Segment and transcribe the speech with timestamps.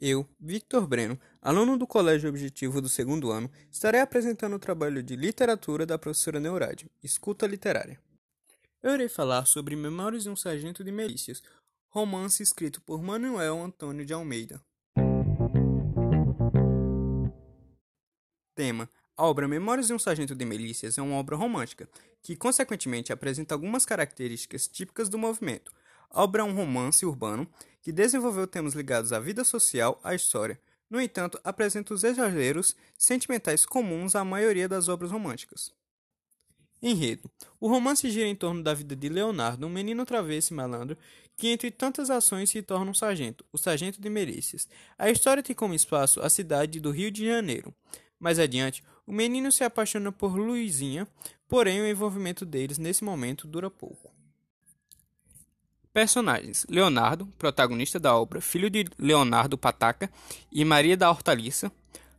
[0.00, 5.16] Eu, Victor Breno, aluno do Colégio Objetivo do segundo ano, estarei apresentando o trabalho de
[5.16, 8.00] literatura da professora Neurade, Escuta Literária.
[8.80, 11.42] Eu irei falar sobre Memórias de um Sargento de Milícias,
[11.88, 14.62] romance escrito por Manuel Antônio de Almeida.
[18.54, 21.88] Tema: A obra Memórias de um Sargento de Milícias é uma obra romântica,
[22.22, 25.72] que consequentemente apresenta algumas características típicas do movimento.
[26.10, 27.48] Obra é um romance urbano
[27.82, 30.60] que desenvolveu temas ligados à vida social, à história.
[30.90, 35.72] No entanto, apresenta os exageros sentimentais comuns à maioria das obras românticas.
[36.82, 40.96] Enredo: O romance gira em torno da vida de Leonardo, um menino travesso e malandro,
[41.36, 44.68] que entre tantas ações se torna um sargento, o sargento de Merícias.
[44.96, 47.74] A história tem como espaço a cidade do Rio de Janeiro.
[48.18, 51.06] Mais adiante, o menino se apaixona por Luizinha,
[51.48, 54.17] porém o envolvimento deles nesse momento dura pouco.
[55.98, 60.08] Personagens: Leonardo, protagonista da obra, filho de Leonardo Pataca
[60.52, 61.72] e Maria da Hortaliça.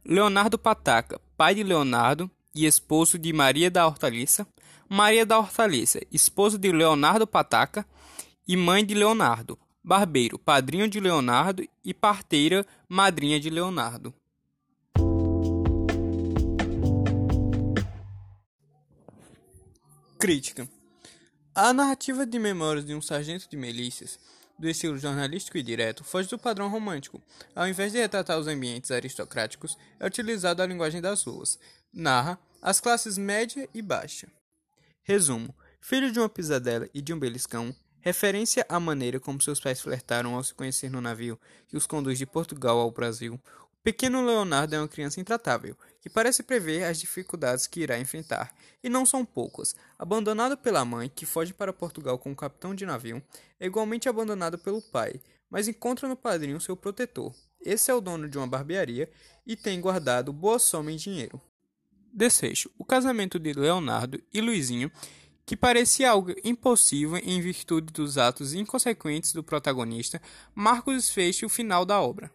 [0.03, 4.45] Leonardo Pataca, pai de Leonardo e esposo de Maria da Hortaliça.
[4.89, 7.85] Maria da Hortaliça, esposa de Leonardo Pataca
[8.45, 9.57] e mãe de Leonardo.
[9.81, 14.13] Barbeiro, padrinho de Leonardo e parteira, madrinha de Leonardo.
[20.19, 20.67] Crítica
[21.61, 24.17] a narrativa de Memórias de um Sargento de Milícias,
[24.57, 27.21] do estilo jornalístico e direto, foge do padrão romântico.
[27.53, 31.59] Ao invés de retratar os ambientes aristocráticos, é utilizada a linguagem das ruas.
[31.91, 34.29] Narra as classes média e baixa.
[35.03, 39.81] Resumo: Filho de uma pisadela e de um beliscão, referência à maneira como seus pais
[39.81, 41.37] flertaram ao se conhecer no navio
[41.67, 43.37] que os conduz de Portugal ao Brasil,
[43.81, 48.89] Pequeno Leonardo é uma criança intratável, que parece prever as dificuldades que irá enfrentar, e
[48.89, 49.73] não são poucas.
[49.97, 53.23] Abandonado pela mãe, que foge para Portugal com o capitão de navio,
[53.57, 57.33] é igualmente abandonado pelo pai, mas encontra no padrinho seu protetor.
[57.61, 59.09] Esse é o dono de uma barbearia
[59.45, 61.41] e tem guardado boa soma em dinheiro.
[62.13, 64.91] Desfecho: o casamento de Leonardo e Luizinho,
[65.45, 70.21] que parecia algo impossível em virtude dos atos inconsequentes do protagonista,
[70.53, 72.31] marca o desfecho final da obra.